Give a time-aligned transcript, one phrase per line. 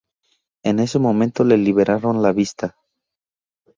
[0.63, 2.75] En ese momento le liberaron la vista.